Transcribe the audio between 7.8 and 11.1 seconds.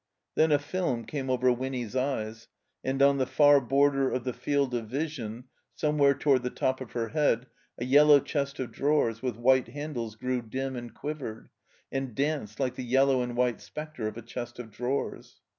yellow chest of drawers with white handles grew dim and